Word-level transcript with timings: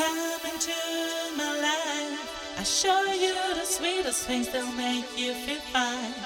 Come 0.00 0.40
into 0.50 0.72
my 1.36 1.60
life. 1.60 2.56
I 2.58 2.62
show 2.62 3.04
you 3.12 3.34
the 3.54 3.66
sweetest 3.66 4.26
things 4.26 4.48
that'll 4.48 4.72
make 4.72 5.04
you 5.14 5.34
feel 5.34 5.60
fine. 5.74 6.19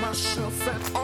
myself 0.00 0.64
That's 0.64 0.94
all. 0.94 1.03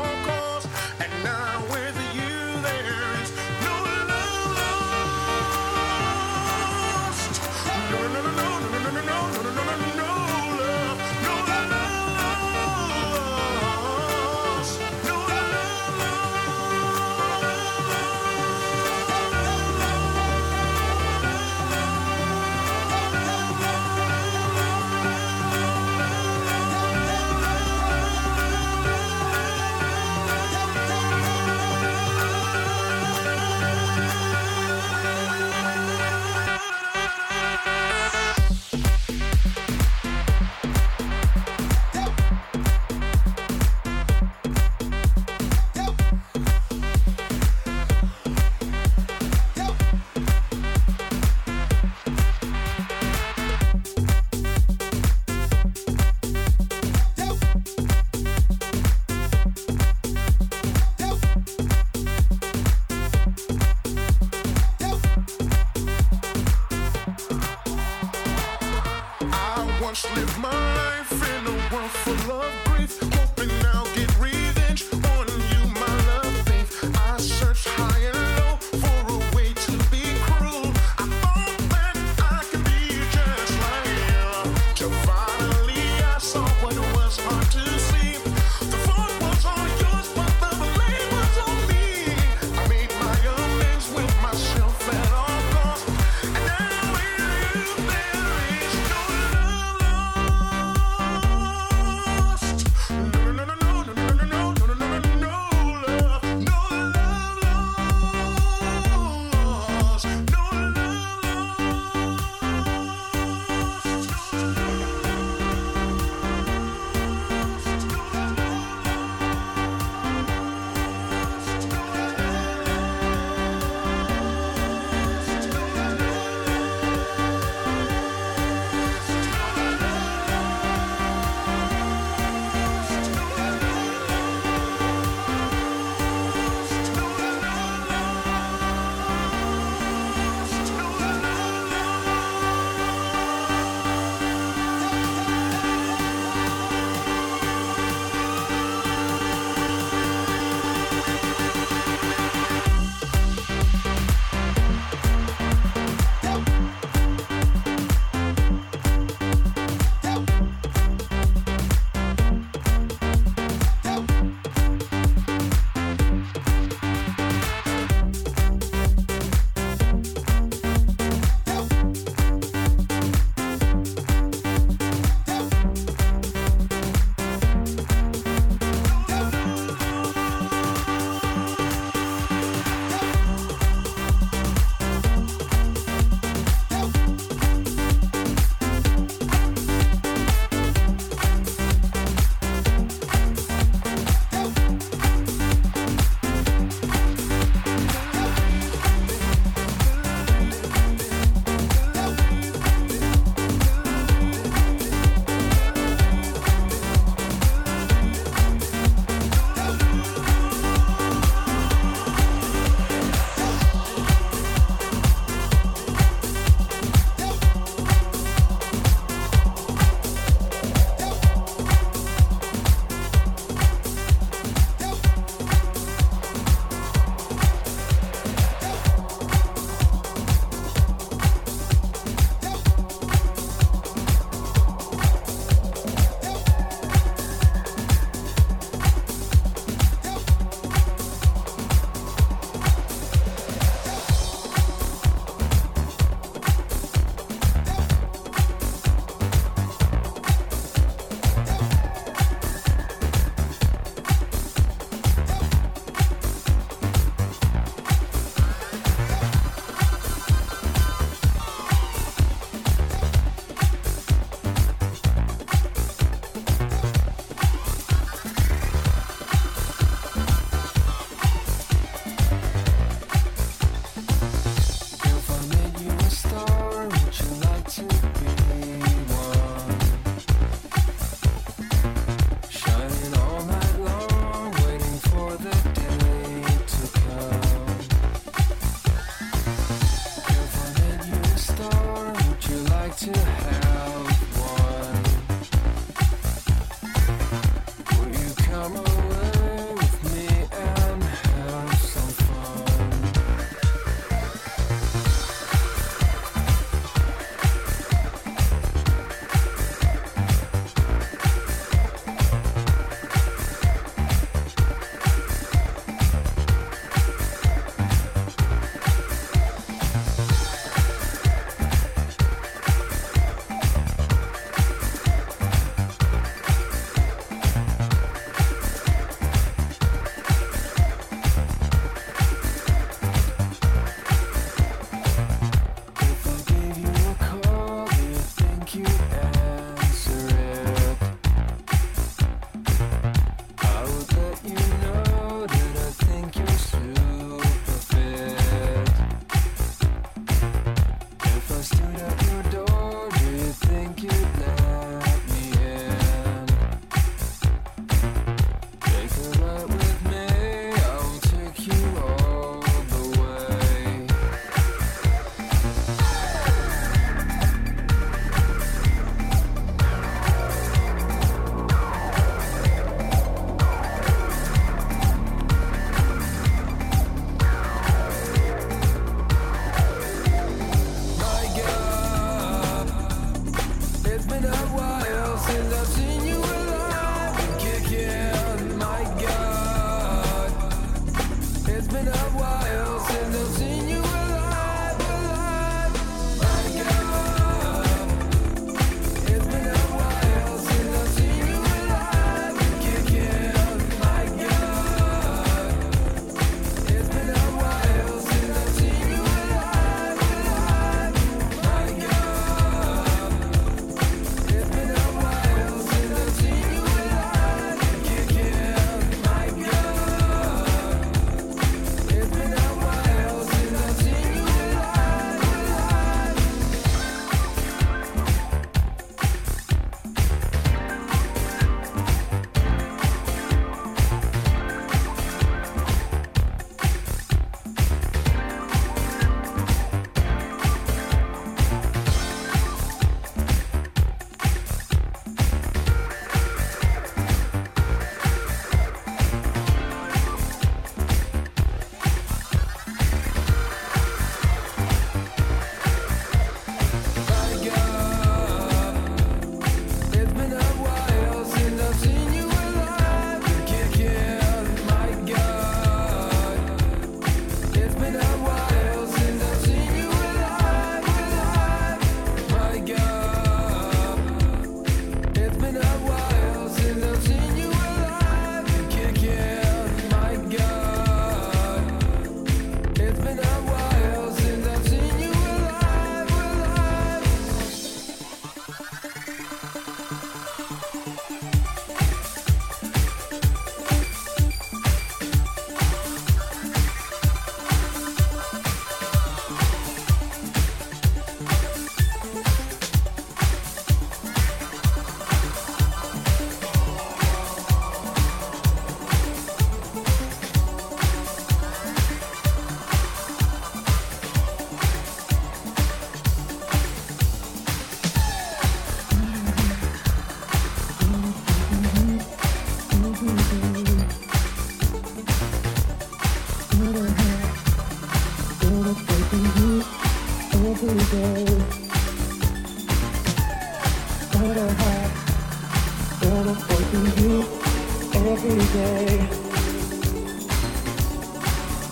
day. 538.73 539.19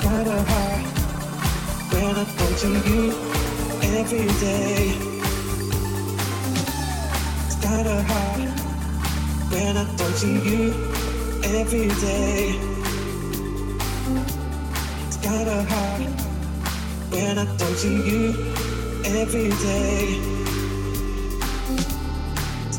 Got 0.02 0.26
a 0.26 0.42
heart 0.50 0.84
when 1.92 2.14
I 2.16 2.24
function 2.38 2.74
you 2.88 3.02
every 3.98 4.28
day. 4.38 4.94
Got 7.62 7.86
a 7.86 8.02
heart 8.10 8.48
when 9.50 9.76
I 9.76 9.84
function 9.96 10.34
you 10.44 10.72
every 11.58 11.88
day. 12.06 12.58
Got 15.22 15.48
a 15.48 15.62
heart 15.70 16.02
when 17.10 17.38
I 17.38 17.46
function 17.58 18.06
you 18.06 18.54
every 19.04 19.50
day. 19.66 20.20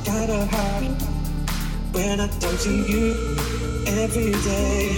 Got 0.05 0.29
a 0.29 0.45
heart 0.45 1.08
when 1.91 2.19
I 2.19 2.27
talk 2.27 2.59
to 2.61 2.71
you 2.71 3.15
every 3.87 4.31
day. 4.31 4.97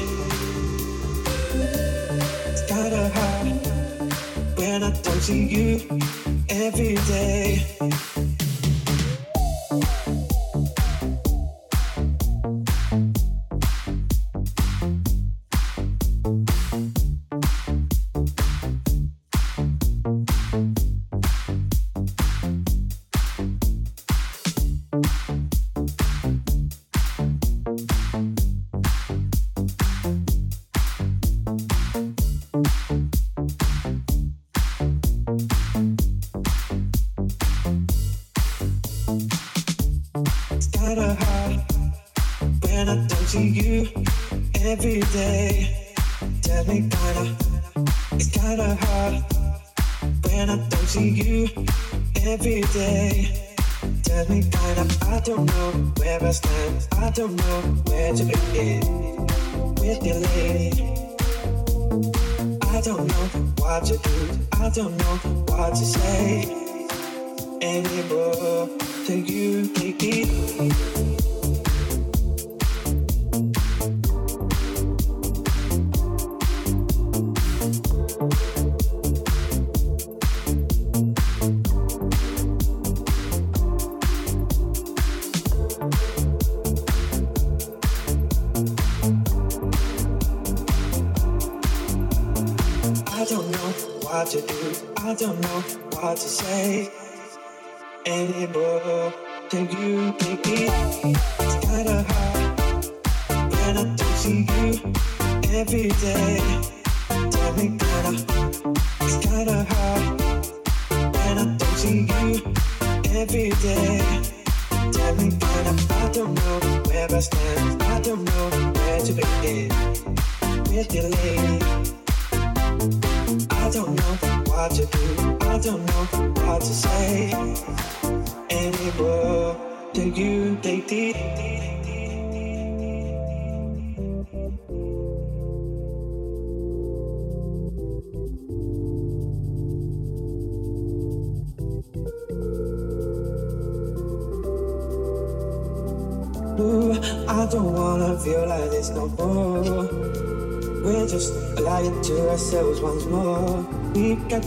It's 2.47 2.63
kinda 2.67 3.09
hard 3.15 3.47
when 4.57 4.83
I 4.83 4.91
talk 4.91 5.21
to 5.23 5.35
you 5.35 5.79
every 6.49 6.95
day. 6.95 8.10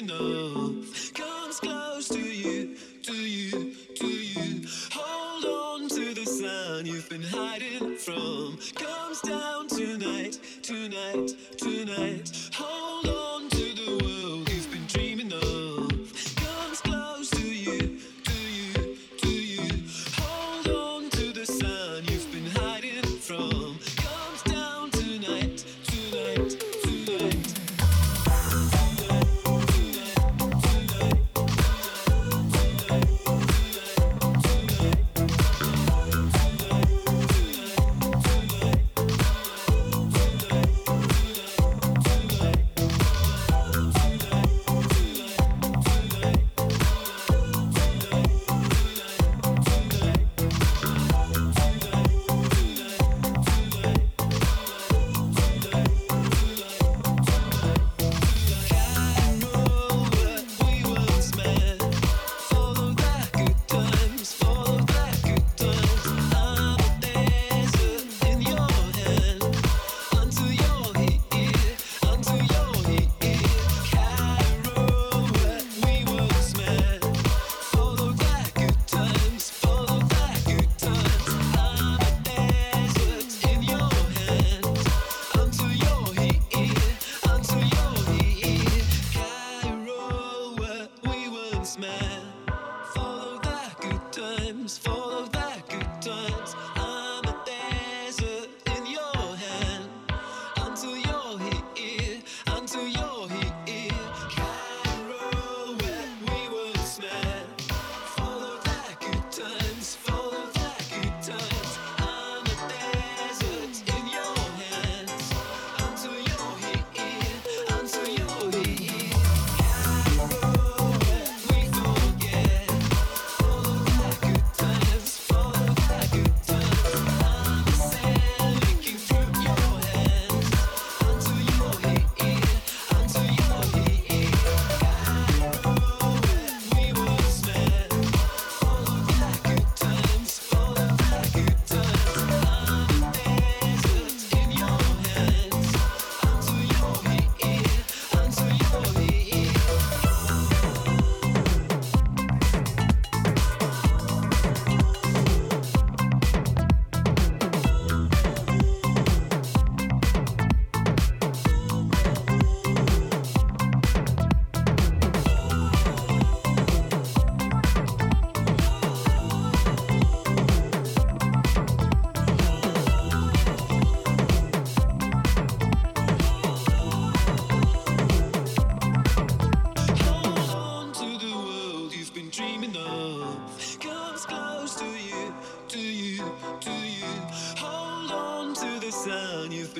enough. 0.00 1.09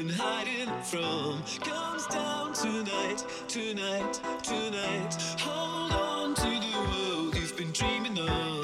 been 0.07 0.09
hiding 0.09 0.71
from 0.83 1.43
comes 1.61 2.07
down 2.07 2.55
tonight, 2.55 3.23
tonight, 3.49 4.19
tonight. 4.43 5.15
Hold 5.41 5.93
on 5.93 6.35
to 6.37 6.43
the 6.43 6.73
world 6.79 7.35
you've 7.35 7.55
been 7.55 7.71
dreaming 7.73 8.19
of. 8.19 8.60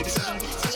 It's 0.00 0.18
up. 0.18 0.67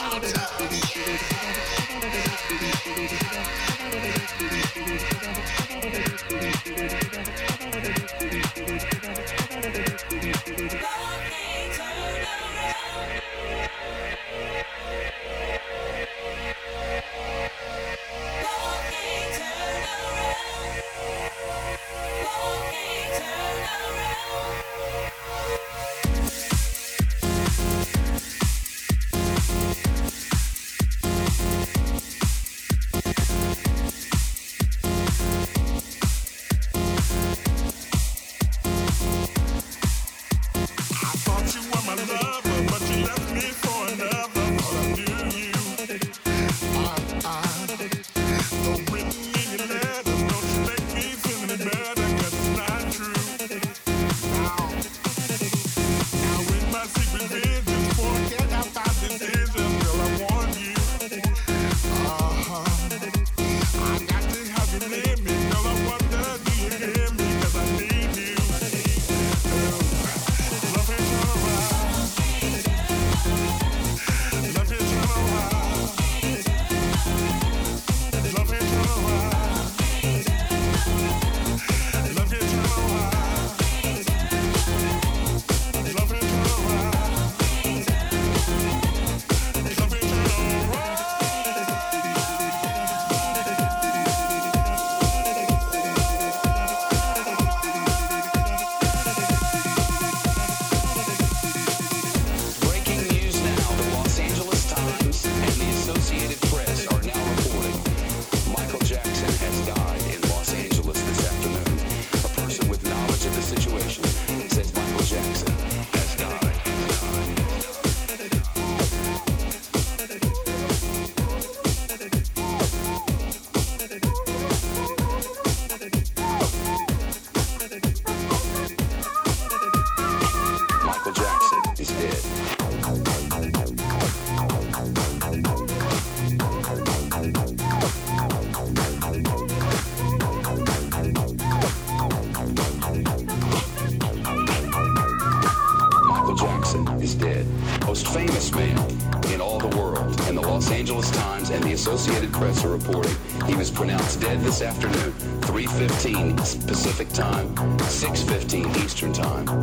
Time, 157.12 157.54
6.15 157.56 158.84
Eastern 158.84 159.12
Time. 159.12 159.61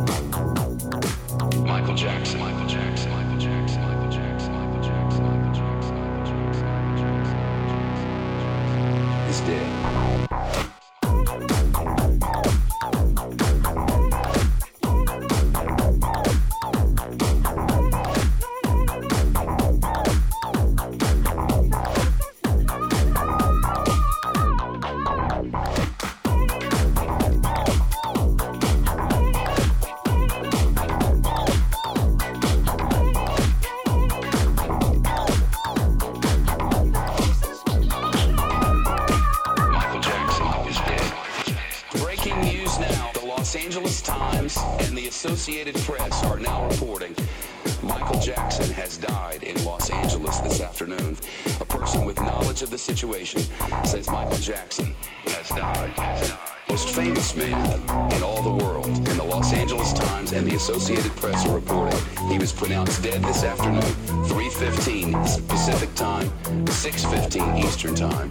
situation 52.80 53.42
since 53.84 54.08
Michael 54.10 54.38
Jackson. 54.38 54.94
has 55.26 55.48
died, 55.50 56.38
Most 56.68 56.88
famous 56.90 57.36
man 57.36 57.74
in 58.12 58.22
all 58.22 58.42
the 58.42 58.64
world, 58.64 58.86
in 58.86 59.16
the 59.16 59.22
Los 59.22 59.52
Angeles 59.52 59.92
Times 59.92 60.32
and 60.32 60.46
the 60.46 60.56
Associated 60.56 61.14
Press 61.16 61.46
are 61.46 61.54
reporting 61.54 62.00
he 62.28 62.38
was 62.38 62.52
pronounced 62.52 63.02
dead 63.02 63.22
this 63.22 63.44
afternoon, 63.44 63.82
3.15 63.82 65.48
Pacific 65.48 65.94
Time, 65.94 66.28
6.15 66.66 67.64
Eastern 67.64 67.94
Time. 67.94 68.30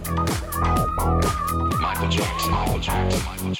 Michael 1.80 2.08
Jackson, 2.08 2.50
Michael 2.50 2.78
Jackson, 2.80 3.24
Michael 3.26 3.52
Jackson. 3.52 3.59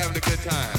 Having 0.00 0.16
a 0.16 0.20
good 0.20 0.38
time. 0.38 0.76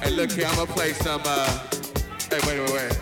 Hey, 0.00 0.10
look 0.10 0.32
here, 0.32 0.46
I'm 0.46 0.56
gonna 0.56 0.66
play 0.66 0.92
some. 0.94 1.22
Uh, 1.24 1.46
hey, 2.28 2.40
wait, 2.44 2.58
wait, 2.58 2.72
wait. 2.72 3.01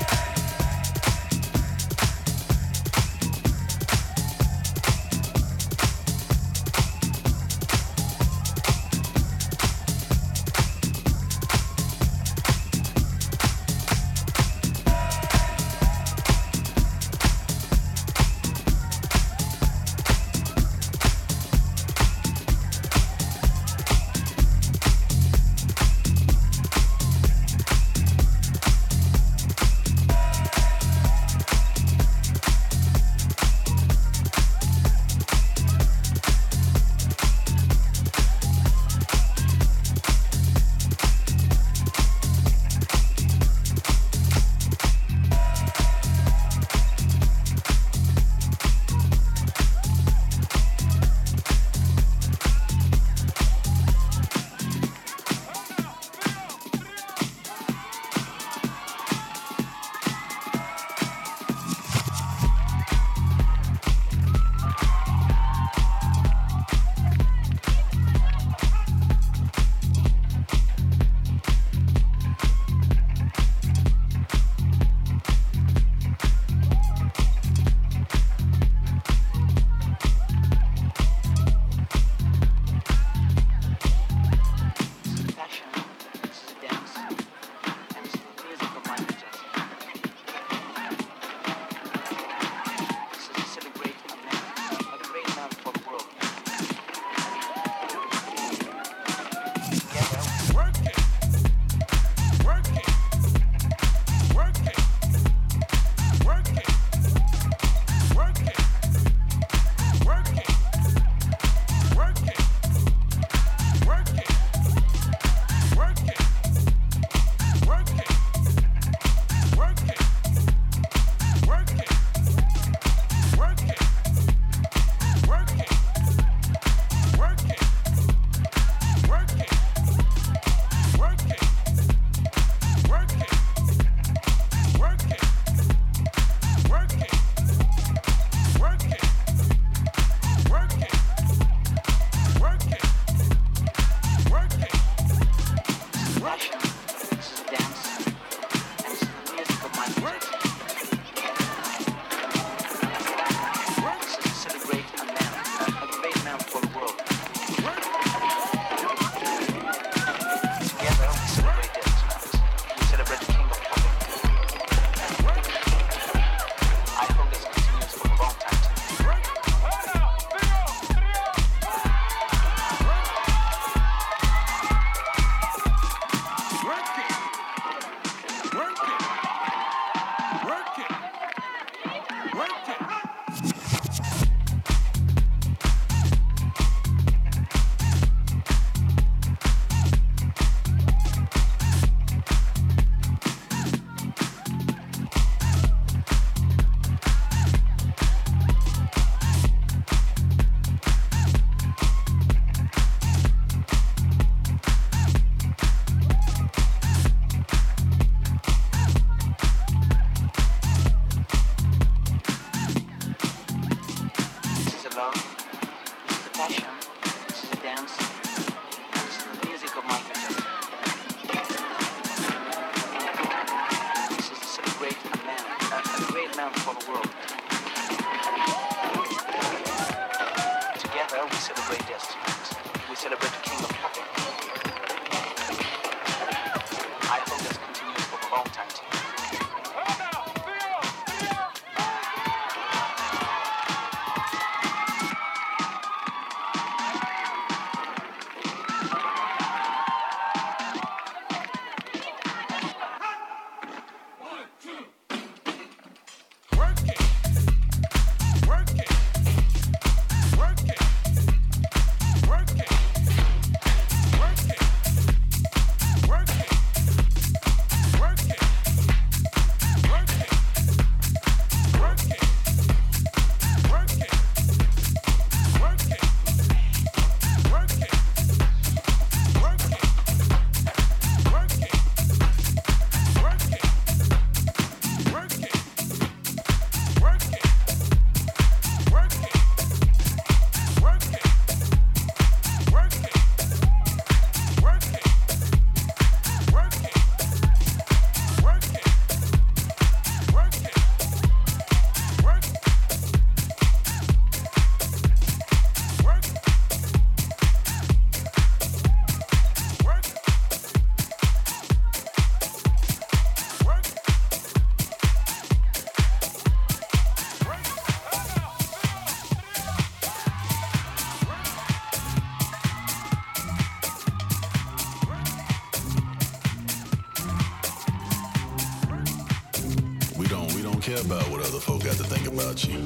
care 330.81 330.99
about 331.01 331.29
what 331.29 331.41
other 331.41 331.59
folk 331.59 331.83
got 331.83 331.95
to 331.95 332.03
think 332.03 332.27
about 332.27 332.65
you. 332.65 332.79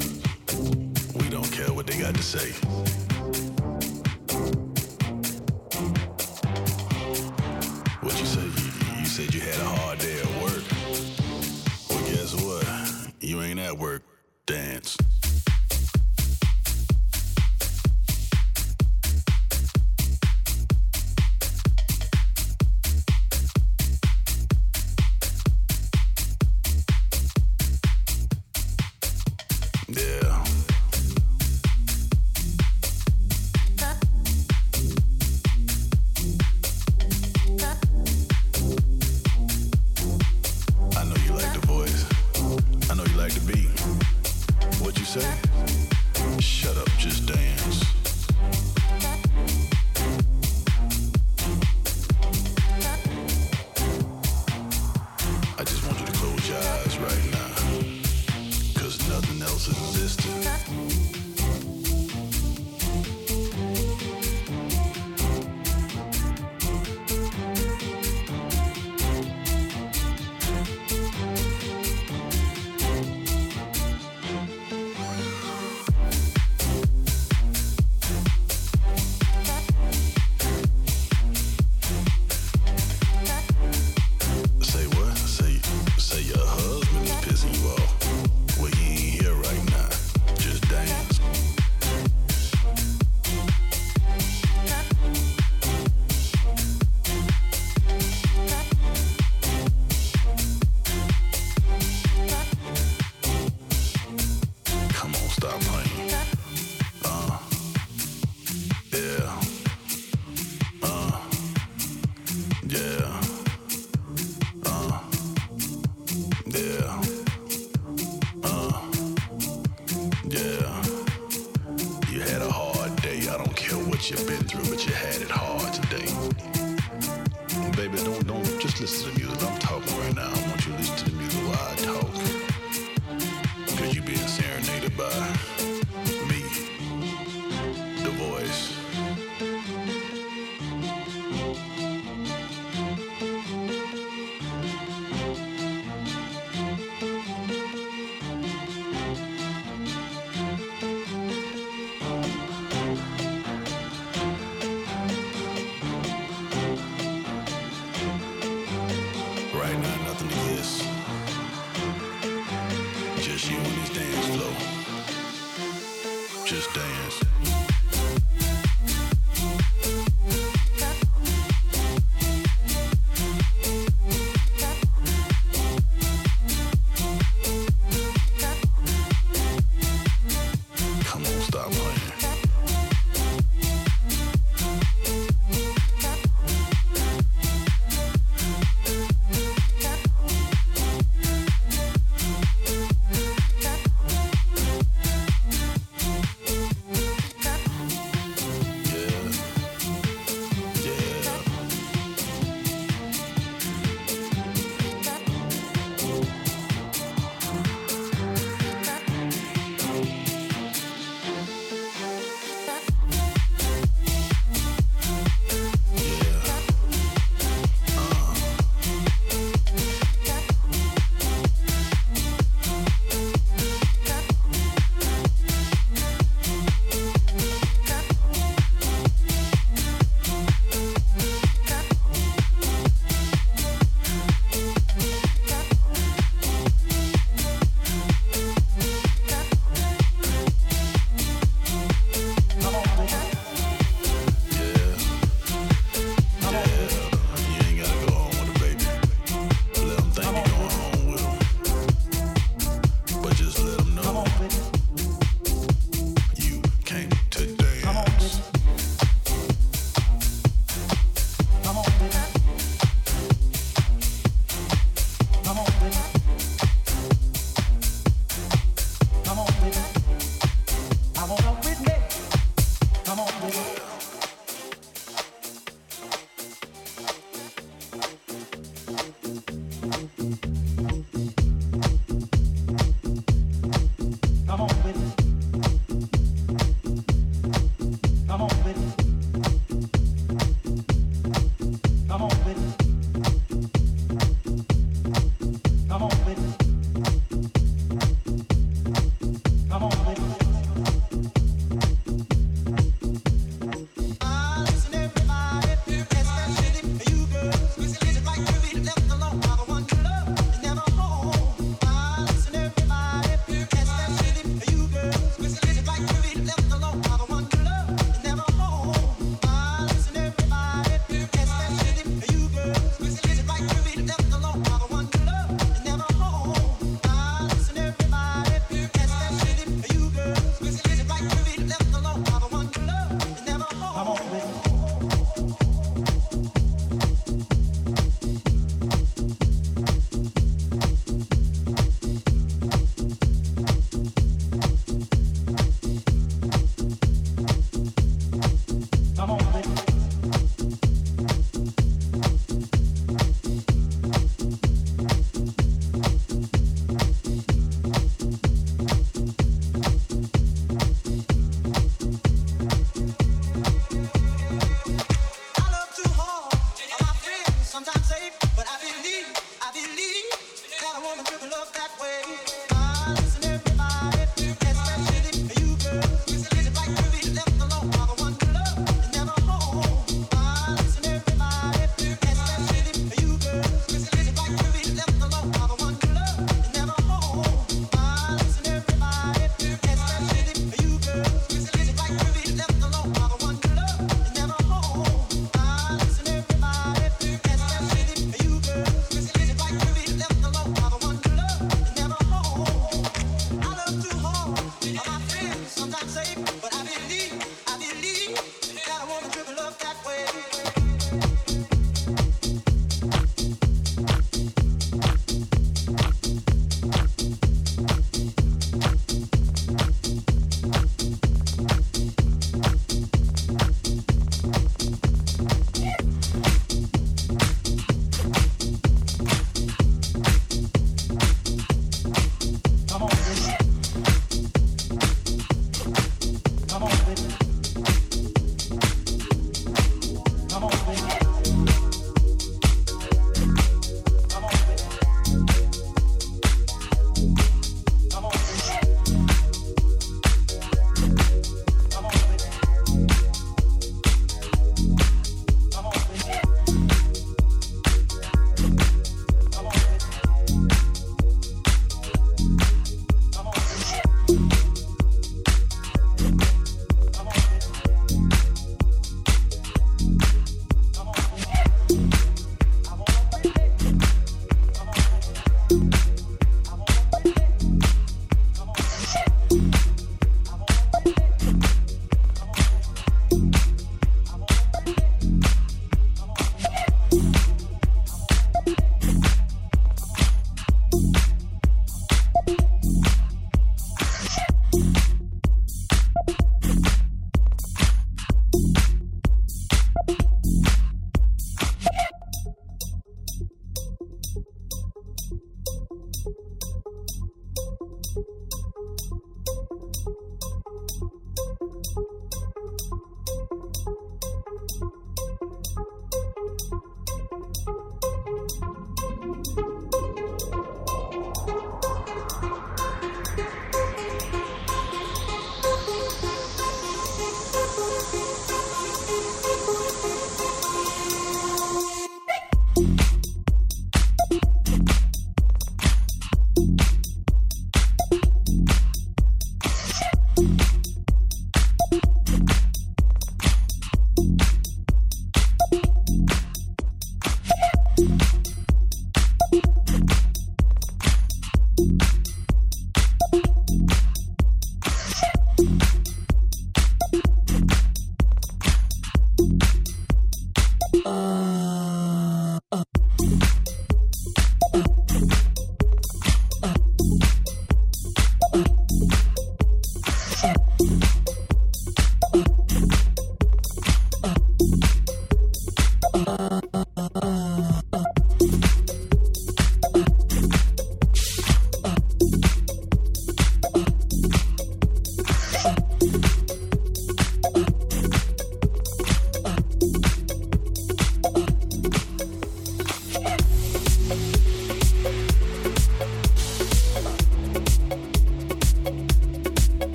We 1.18 1.30
don't 1.30 1.50
care 1.50 1.72
what 1.72 1.88
they 1.88 1.98
got 1.98 2.14
to 2.14 2.22
say. 2.22 2.52
What 8.02 8.20
you 8.20 8.26
said? 8.26 8.44
You, 8.44 9.00
you 9.00 9.06
said 9.06 9.34
you 9.34 9.40
had 9.40 9.60
a 9.62 9.64
heart. 9.64 9.95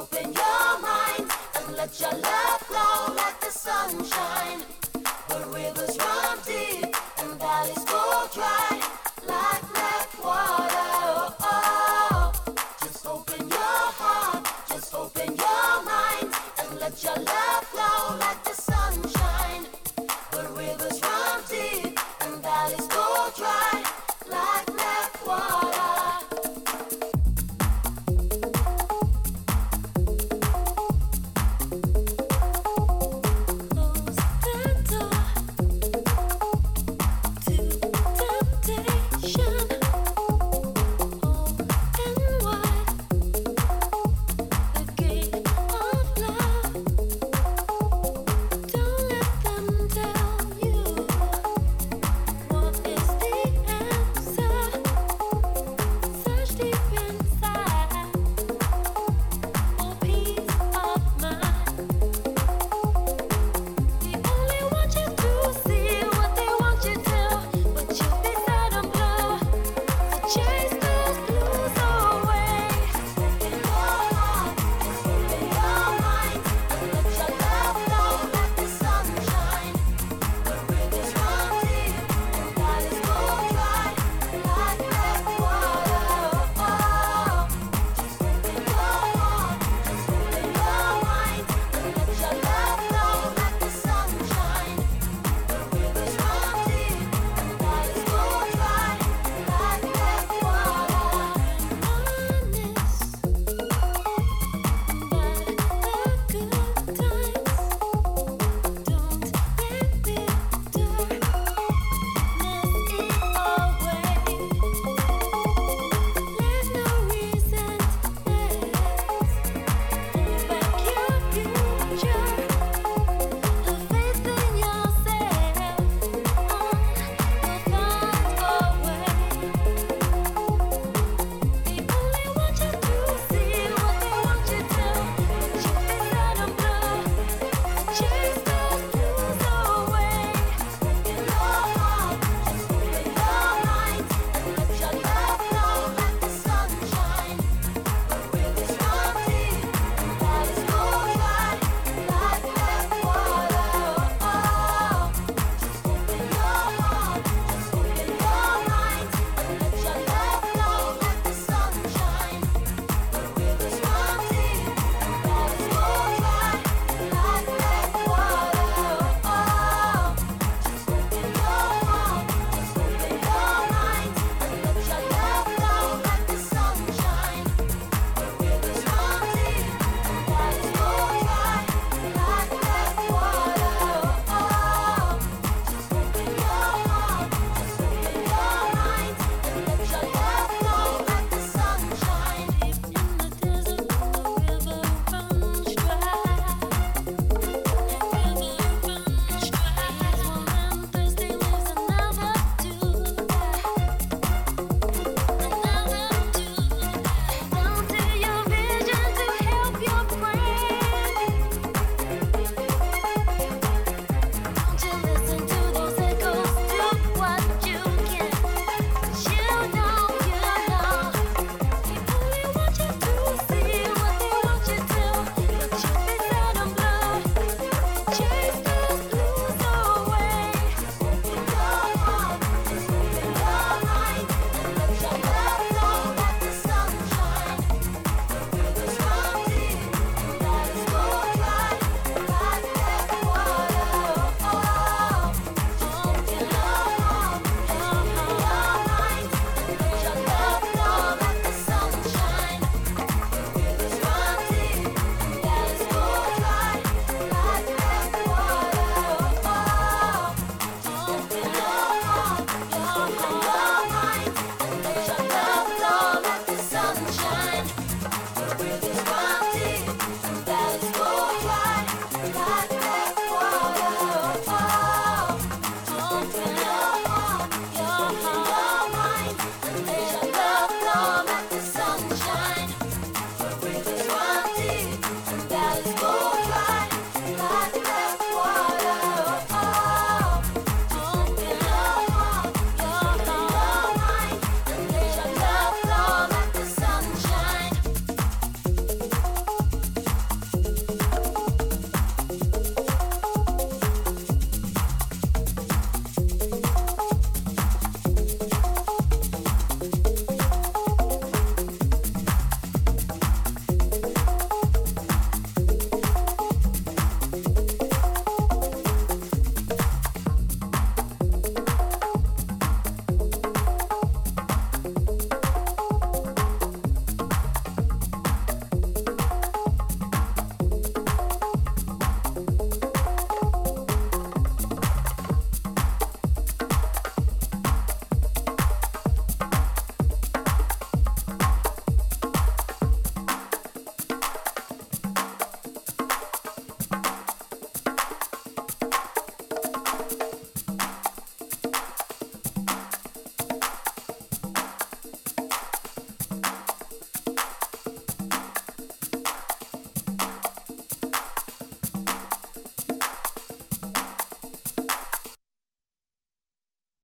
Open 0.00 0.32
your 0.32 0.80
mind 0.80 1.30
and 1.56 1.76
let 1.76 2.00
your 2.00 2.10
love 2.10 2.60
flow 2.60 3.14
like 3.14 3.38
the 3.42 3.50
sunshine. 3.50 4.79